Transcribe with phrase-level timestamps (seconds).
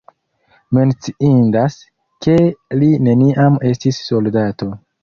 [0.77, 1.77] Menciindas,
[2.27, 2.39] ke
[2.81, 4.77] li neniam estis soldato.